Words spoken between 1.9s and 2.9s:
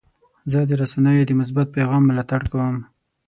ملاتړ کوم.